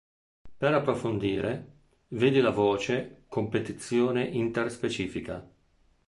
Per 0.57 0.73
approfondire, 0.73 1.71
vedi 2.07 2.39
la 2.41 2.49
voce 2.49 3.17
Competizione 3.27 4.23
interspecifica. 4.23 5.47